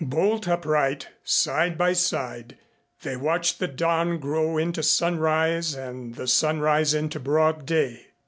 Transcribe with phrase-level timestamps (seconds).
[0.03, 2.57] Bolt upright, side by side,
[3.03, 8.07] they watched the dawn grow into sunrise and the sunrise into broad day.